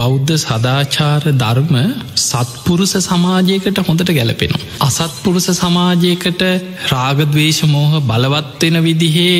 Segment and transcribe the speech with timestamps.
[0.00, 1.76] බෞද්ධ සදාචාර ධර්ම
[2.20, 4.60] සත්පුරුස සමාජයකට හොඳට ගැලපෙනවා.
[4.80, 6.42] අසත්පුරුස සමාජයකට
[6.90, 9.38] රාගදවේශමෝහ බලවත්වෙන විදිහේ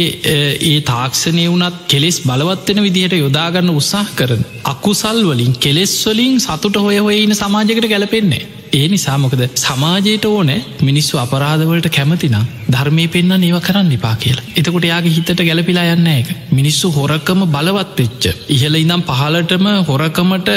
[0.65, 4.43] ඒ තාක්ෂණය වනත් කෙලෙස් බලවත්වෙන විදිහට යොදාගන්න උත්සාහ කරන.
[4.67, 8.60] අකුසල් වලින් කෙලෙස්වලින් සතුට හොය හොයඉන්න සමාජකට ගැලපෙන්නේ.
[8.73, 14.45] ඒ නිසාමොකද සමාජයට ඕනෑ මිනිස්සු අපරාධවලට කැමතිනම් ධර්මය පෙන්න්න ඒව කරන්න එපා කියලා.
[14.57, 16.29] එතකොට යාගේ හිතට ගැලපිලා යන්න එක.
[16.51, 18.27] මිනිස්සු හොරකම බලවත් වෙච්ච.
[18.49, 20.51] ඉහල ඉනම් පහලටම හොරකමට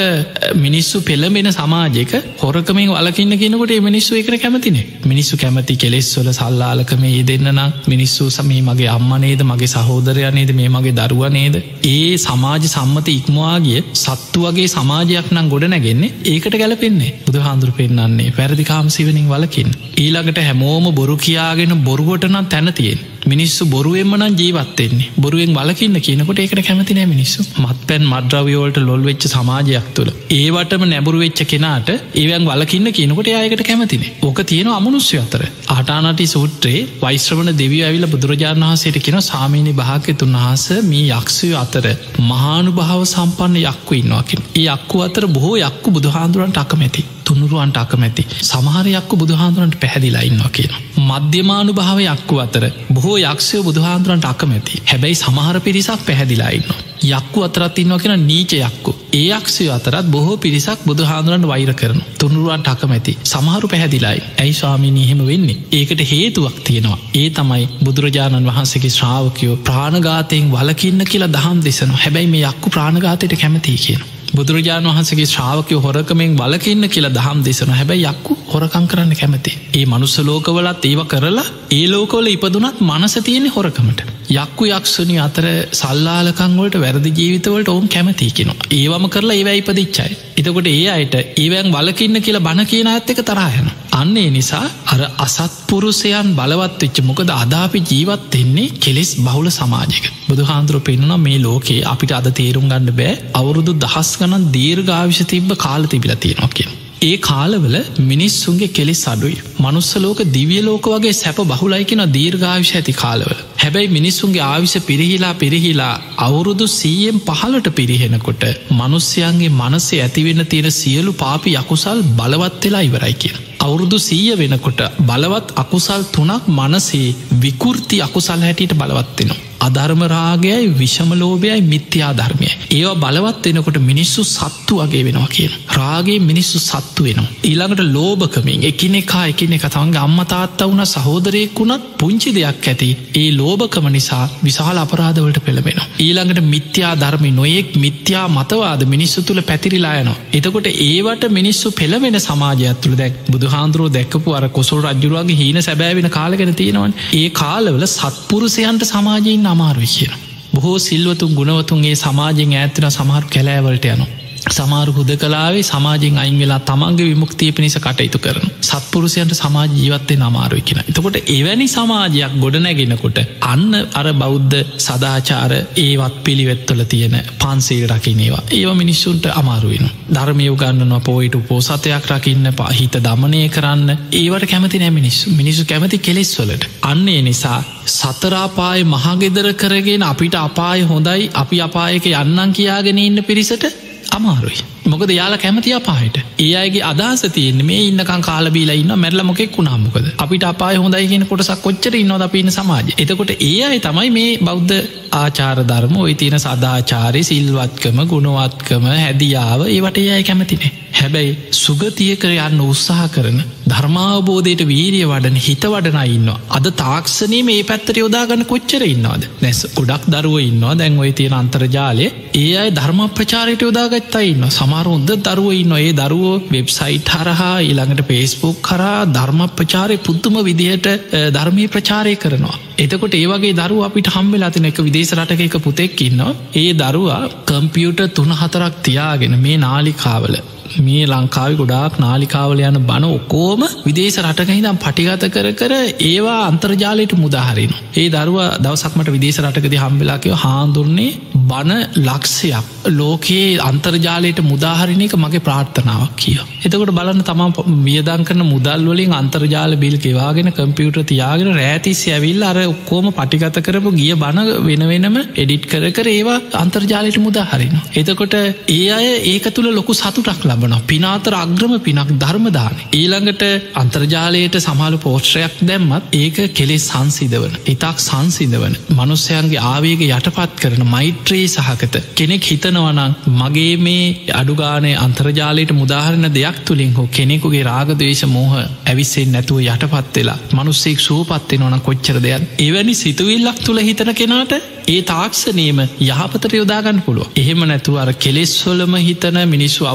[0.56, 4.86] මිනිස්සු පෙළඹෙන සමාජයක හොරකමින් වලකින්න කියනකොට මිනිස්සු එක කැමතිනේ.
[5.04, 11.56] මිනිස්සු කැමති කෙලෙස්වල සල්ලාලකම ඒ දෙන්නනම් මිනිස්සු සමී මගේ අම්මනේද මගේ සහෝදරයනේද මේ මගේ දරුවනේද.
[11.86, 18.03] ඒ සමාජ සම්මත ඉක්මවාගේ සත්තු වගේ සමාජයක් නම් ගොඩ නැගෙන්නේ ඒකට ගැලපෙන්නේ බුදු හාන්දුර පෙන්න්න
[18.04, 19.70] කරන්නේ පැරදිකාම් සිවනින් වලකින්.
[19.96, 22.98] ඊළඟට හැමෝම බොරු කියාගෙන බොරුගොටනම් තැනතියෙන්.
[23.24, 27.44] මිනිස්සු බොරුවෙන්මනන් ජීවත්තෙන්නේ බොරුවෙන් වලකින්න කියනකොට ඒකට කැමතිනෑ මිනිස්සු.
[27.58, 30.10] මත් පැන් මද්‍රවියෝල්ට ලොල් වෙච්ච සමාජයක් තුළ.
[30.32, 35.46] ඒවටම නැබුරු වෙච්ච කෙනාට ඒවැන් වලකින්න කියනකොට අයකට කැමතිනේ ඕක තියෙන අමනුස්්‍ය අතර.
[35.68, 41.88] ආටානටි සූත්‍රයේ වයිශ්‍රවණ දෙවිය ඇවිල බුදුරජාණන් වහසයට කියෙන සාමීනි භාකතුන් වහස මේ යක්ෂය අතර
[42.24, 47.08] මහානු භාව සම්පන්න යක්කු ඉන්නවාකින් ඒ අක්කු අතර බොහෝ යක්කු බුදුහාන්දුරන්ට අකමැති.
[47.44, 48.26] තුනුරුවන්ට අකමැති.
[48.42, 50.72] සමහරයක්කු බුදුහාන්දුරන්ට පැහැදිලා ඉන්නවා කියන.
[51.02, 54.82] මධ්‍යමානු භාව යක්කු අතර බොහෝ යක්ෂය බුදුහාන්දුරන්ට අකමැති.
[54.86, 56.68] හැබැයි සමහර පිරිසක් පැහැදිලා ඉන්න.
[57.10, 58.94] යක්කු අතරත් ඉන්නවා කියෙන නීච යක්කු.
[59.14, 63.18] ඒ අක්ෂය අතරත් බොහෝ පිරිසක් බුදුහාදුරන්ට වෛර කරන තුන්රුවන්ට අකමැති.
[63.24, 65.60] සමහරු පැහැදිලායි ඇයි ස්වාමීනී හෙම වෙන්නේ?
[65.72, 66.98] ඒකට හේතුවක් තියෙනවා.
[67.14, 73.78] ඒ තමයි බුදුරජාණන් වහන්සේගේ ශ්‍රාවකයෝ ප්‍රාණගාතයෙන් වලකින්න කියලා දහම් දෙසන හැබැයි මේ යක්කු ප්‍රාණගාතයට කැමති
[73.78, 74.02] කියන.
[74.34, 79.52] බුදුරජාණන් වහන්සගේ ශ්‍රාවකය හොරකමෙන් වලකින්න කියලා දහම් දෙසන හැබැයි යක්කු හොරකං කරන්න කැමති.
[79.74, 84.13] ඒ මනුස්ස ලෝකවලත් ඒව කරලා ඒ ලෝකවල ඉපදුනත් මනස තියෙන හොරකමට.
[84.32, 88.68] යක්කු යක්ෂණි අතර සල්ලාලකංවලට වැරදි ජීවිතවලට ඔවුන් කැමති කෙනවා.
[88.72, 90.16] ඒවම කරලා ඒවැ ඉපදිච්චයි.
[90.36, 93.68] එතකොට ඒ අයට ඒවැන් වලකින්න කියලා බණ කියන ඇත් එක තරායන.
[93.92, 100.08] අන්නේ නිසා අර අසත්පුරුසයන් බලවත්වෙච්ච මොකද අදාපි ජීවත් එන්නේ කෙලෙස් බහුල සමාජක.
[100.28, 105.86] බුදුහාන්දුර පෙන්නුන මේ ලෝකේ අපිට අද තේරුම් ගන්න බෑ අවුරුදු දහස් ගනන් දීර්ඝාවිශ තිබ්බ කාල
[105.86, 106.72] තිබිල තියෙනවා කිය.
[107.04, 109.36] ඒ කාලවල මිනිස්සුන්ගේ කෙලෙස් අඩුයි.
[109.58, 113.38] මනුස්සලෝක දිවිය ලෝක වගේ සැප බහුලයිකෙන දීර්ඝාවිශ ඇති කාලවල.
[113.62, 121.56] හැබැයි මිනිස්සුන්ගේ ආවිශ පිරිහිලා පිරිහිලා අවුරුදු සීයෙන් පහලට පිරිහෙනකොට මනුස්්‍යයන්ගේ මනසේ ඇතිවෙන්න තියෙන සියලු පාපි
[121.56, 123.34] යකුසල් බලවත් වෙලා ඉවරයි කිය.
[123.60, 127.08] අවුරුදු සීය වෙනකොට බලවත් අකුසල් තුනක් මනසේ
[127.40, 129.53] විකෘති අකුසල් හැටියට බලවත්වෙනවා.
[129.66, 132.48] අධර්මරාගයයි විෂමලෝභයයි මිත්‍යා ධර්මය.
[132.72, 135.52] ඒවා බලවත් වෙනකොට මිනිස්සු සත්තු වගේ වෙනවා කියන.
[135.74, 137.28] රාගේ මිනිස්සු සත්තු වෙනවා.
[137.44, 144.24] ඊළඟට ලෝභකමින් එකනෙකා එකනෙ කතවන්ගේ අම්මතාත්තා වුණ සහෝදරයෙක් වුණත් පුංචි දෙයක් ඇති ඒ ලෝභකම නිසා
[144.44, 145.80] විශාල අපරාධවලට පෙළබෙන.
[146.00, 150.18] ඊළඟට මිත්‍යා ධර්මි නොයෙක් මිත්‍යා මතවාද මිනිස්සු තුළ පැතිරිලායනවා.
[150.34, 156.54] එතකොට ඒවට මිනිස්සු පෙළවෙන සමාජයක් තුළ දැක් බුදුහාන්දුරුව දැක්කපු අර කොසල් රජ්ජුරුවගේ හීන සැබෑවෙන කාලගෙන
[156.54, 160.20] තියෙනවන් ඒ කාලවල සත්පුරුසයන්ට සමාජයෙන් අමාරුයි කියන.
[160.54, 164.23] බොහෝ සිල්වතුන් ගුණවතුන්ගේ සමාජෙන් ඇත්තන සමහරු කැලෑවලට යනවා.
[164.48, 170.62] සමාරු හුද කලාවේ සමාජෙන් අයින් වෙලා තමන්ගේ විමුක්තිය පිණිස කටයුතු කරන සත්පුරුසයන්ට සමාජ ජීවත්තේ නමාරුයි
[170.62, 170.84] කියෙන.
[170.84, 179.26] එතකොට එවැනි සමාජයක් ගොඩනැගෙනකොට අන්න අර බෞද්ධ සදාචාර ඒවත් පිළිවෙත්වල තියෙන පන්සේල් රකිනේවා ඒව මිනිස්සුන්ට
[179.32, 179.86] අමාරුවෙන.
[180.10, 186.68] ධර්මයව ගන්නනවා පෝයිට පෝසතයක් රකින්න පහිත දමනය කරන්න ඒවට කැමති නෑ මිනිස්සු මිනිසු කැමති කෙලෙස්වලට.
[186.84, 193.66] අන්නේ නිසා සතරාපාය මහගෙදර කරගෙන අපිට අපාය හොඳයි අපි අපායක යන්නන් කියාගෙන ඉන්න පිරිසට
[194.14, 194.73] අමාරුයි.
[194.84, 196.16] මොකද යාලා කැමති අපායට.
[196.38, 201.26] ඒ අයගේ අදහස තියන්නේ මේ ඉන්නකං කාලබීලා ඉන්න මැරල මොකෙක් වුණාමොකද අපිට අපාය හොඳයි කියන
[201.26, 202.94] කොටසක් කොච්චර ඉන්නොද අපින්න සමාජ?
[202.98, 204.76] එතකොට ඒ අයි තමයි මේ බෞද්ධ
[205.14, 212.32] ආචාර ධර්ම ඔයි තියෙන සදාචාරය සිල්වත්කම ගුණවත්කම හැදියාව ඒවට ඒ අයි කැමතිනේ හැබැයි සුගතිය කර
[212.38, 218.84] යන්න උත්සාහ කරන ධර්මාවබෝධයට වීරිය වඩන හිත වඩන ඉන්න අද තාක්ෂණය මේ පැත්තර යොදාගන්න කොච්චර
[218.84, 219.24] ඉන්නවාද?
[219.40, 220.74] නැස් ගොඩක් දරුව ඉන්නවා.
[220.74, 226.34] දැන් ඔය තියෙන අන්තර්ජාලය ඒ අයි ධර්ම ප්‍රචාරයට යොදාගත්තා ඉන්න සම සමරුන්ද දරුවයි නොඒ දරුවෝ
[226.48, 230.88] වෙබ්සයිට් හරහා ඊළඟට පේස්බුක් කරා ධර්ම ප්‍රචාරය පුද්තුම විදිහට
[231.32, 232.58] ධර්මී ප්‍රචාරය කරනවා.
[232.78, 238.32] එතකොට ඒවගේ දරු අපිට හම්බෙලා තින එක විදේශරටක එක පුතෙක් ඉන්නවා ඒ දරුවා කම්පියුට තුන
[238.32, 240.36] හතරක් තියාගෙන මේ නාලිකාවල
[240.80, 245.72] මේ ලංකාව ගොඩාක් නාලිකාවල යන බණ ඔකෝම විදේශ රටකහිදම් පටිගත කර කර
[246.04, 251.10] ඒවා අන්තර්ජාලයට මුදාහරින ඒ දරුව දවසක්මට විදේශ රටකද හම්බෙලාකව හාන්දුරන්නේ
[251.44, 256.38] බණ ලක්ෂයක් ලෝකයේ අන්තර්ජාලයට මුදාහරින එක මගේ ප්‍රාර්ථනාවක් කිය.
[256.62, 262.58] එතකොට බලන්න තමා වියදන් කරන මුදල් වලින් අන්තර්ජාල බිල් ගෙවාගෙන කම්පියුට තියාගෙන රෑතිස් ඇවිල් අර
[262.64, 267.76] ඔක්කෝම පටිගත කරපු ගිය බණ වෙන වෙනම එඩිට් කර කර ඒවා අන්තර්ජාලයට මුදාහරින.
[267.94, 268.34] එතකොට
[268.70, 272.74] ඒ අය ඒක තුළ ලොකු සතුටක් ලබන පිනාතර අග්‍රම පිනක් ධර්මදාන.
[272.92, 273.42] ඊළඟට
[273.74, 277.54] අන්තර්ජාලයට සමහලු පෝෂ්‍රයක් දැම්මත් ඒක කෙලෙ සංසිදවන.
[277.66, 278.74] ඉතාක් සංසිදවන.
[278.90, 284.04] මනුස්සයන්ගේ ආවේග යටපත් කරන මෛත්‍රයේ සහකත කෙනෙක් හිතනවනං මගේ මේ
[284.34, 291.62] අඩුගානේ අන්තර්ජාලයට මුදාහරන දෙයක් තුළින් හෝ කෙනෙකුගේ රාගදවේශ මෝහ ඇවිස්සෙන් නැතුව යටපත් වෙලා මනුස්සෙක් සූපත්වෙන
[291.62, 294.54] ඕන කොච්චර දෙයක් එවැනි සිතුවිල්ලක් තුළ හිතන කෙනාට
[294.86, 299.86] ඒ තාක්ෂනයම යහපතට යොදාගන්න පුළුව එහෙම නැතුව අර කෙලෙස්වලම හිතන මිනිස්සු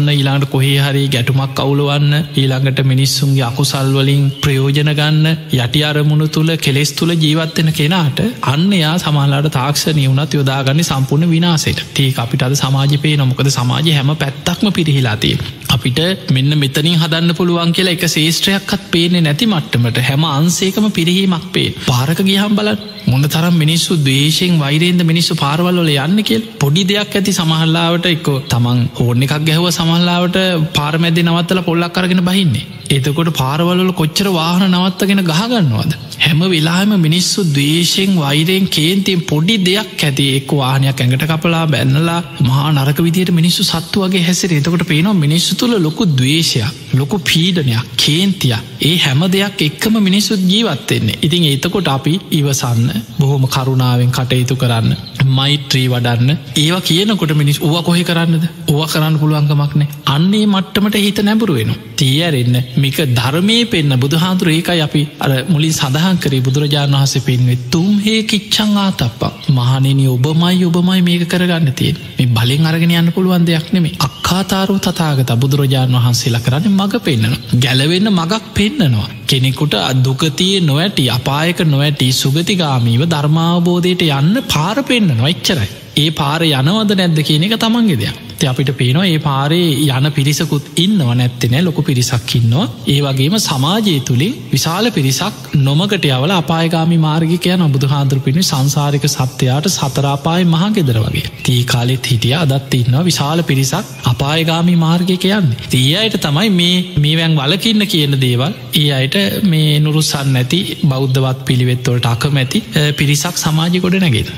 [0.00, 6.92] අවසවන්න ඊලාට කොහේ හරි ගැටුමක් කවුලවන්න ඊළඟට මිනිස්සුන්ගේ අකුසල්වලින් ප්‍රයෝජන ගන්න යටි අරමුණු තුළ කෙලෙස්
[6.92, 13.16] තුළ ජීවත්වෙන කෙනාට අන්න එයා සමහලාට තාක්ෂණය වුණත් යොදාගන්න සම්පූර්ණ විනාසයට තිය අපිට අද සමාජපේ
[13.16, 15.36] නොමකද සමාජය හැම පැත්තක්ම පිරිහිලාතිය.
[15.80, 21.68] අපිට මෙන්න මෙතනින් හදන්න පුළුවන් කියලා එක ශේෂත්‍රයක්කත් පේනෙ නැති මට්ටමට හැම අන්සේකම පිරිහීමක් පේ
[21.84, 26.42] පාරක ගියහම් බලත් මොන්න තරම් මිනිස්සු දේශයෙන් වෛරේන්ද මිනිස්සු පාරවල්ල යන්න කියල්.
[26.58, 30.38] පොඩි දෙයක් ඇති සමහල්ලාවට එක්කෝ තමන් ඕන එකක් ගැහව සමහල්ලාවට
[30.74, 32.68] පාරමැදි නවත්තල පොල්ලක් කරගෙන බහින්නේ.
[32.90, 40.26] එතකොට පාරවල්ල කොච්චර වාහන නවත්තගෙන ගහගන්නවාද හැම වෙලාම මිනිස්සු දේශයෙන් වෛරයෙන් කේන්තියෙන් පොඩි දෙයක් ඇති
[40.34, 45.58] එක් වාහනයක් ඇඟට කපලා බැන්නලා මහා නරක විදියට මිනිස්සු සත්තු වගේ හැසිර එතකොට පේනවා මිනිස්සු
[45.70, 52.14] තුළ ලොකු දවේශයක් ලොකු පීඩනයක් කේන්තිය ඒ හැම දෙයක් එක්කම මිනිස්සුත් ජීවත්වෙන්නේ ඉතින් ඒතකොට අපි
[52.32, 52.88] ඉවසන්න
[53.18, 54.96] බොහොම කරුණාවෙන් කටයුතු කරන්න
[55.28, 56.38] මෛත්‍රී වඩන්න.
[56.56, 58.44] ඒවා කියනකොට මිනිස් ඕව කොහෙ කරන්නද?
[58.68, 65.02] ඕව කරන්න පුළුවන්කමක්නේ අන්නේ මට්ටමට හිත නැබුරු වෙන තියරෙන්න මික ධර්මය පෙන්න්න බුදුහාදුර ඒකයි අපි
[65.18, 71.24] අර මුලින් සඳහන් කරේ බුදුරජාණන් වහස පෙන්වේ තුම් හේ කිච්චං ආතප්පක් මහනෙන ඔබමයි ඔබමයි මේක
[71.28, 73.96] කරගන්න තියෙන් මේ බලින් අරගෙන යන්න පුළුවන් දෙයක් නෙමේ
[74.30, 82.12] අක්කාතාරෝ තතාගත බුදුරජාණන් වහන්සේලා කරන්න මඟ පෙන්න්නන ගැලවෙන්න මගක් පෙන්න්නනවා කෙනෙකුට අදුකතිය නොවැටි අපායක නොවැටි
[82.14, 85.68] සුගතිගාමීව ධර්මාවබෝධයට යන්න පාර පෙන්න්නනවා එච්චරයි.
[85.96, 88.29] ඒ පාර යනවද නැද්ද කියන එක තමන්ගේ දෙයක්.
[88.40, 89.06] ති අපිට පේනවා.
[89.06, 92.66] ඒ පාරේ යන පිරිසකුත් ඉන්නව නැත්තෙනෑ ලොකු පිරිසක් ඉන්නවා.
[92.88, 100.44] ඒ වගේම සමාජය තුළින් විශාල පිරිසක් නොමකට යවල අපායගාමි මාර්ගිකයන ඔබුදු හාදුරපිනි සංසාරික සත්‍යයාට සතරාපාය
[100.46, 101.26] මහා ගෙදර වගේ.
[101.42, 102.34] තිී කාලෙත් හිටිය.
[102.36, 103.04] අදත් ඉන්නවා.
[103.04, 109.16] විශාල පිරිසක් අපායගාමි මාර්ගිකයන්නේ තිය අයට තමයි මේ මේවැන් වලකින්න කියන දේවල් ඒ අයට
[109.46, 112.64] මේ නුරුසන් නැති බෞද්ධවත් පිළිවෙත්වලට අකමැති
[112.96, 114.32] පිරිසක් සමාජි ගොඩ නැගෙන